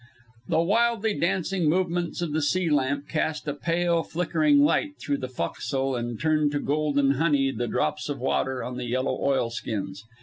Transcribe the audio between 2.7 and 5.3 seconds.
lamp cast a pale, flickering light through the